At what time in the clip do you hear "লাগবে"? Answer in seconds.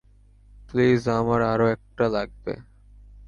2.09-2.53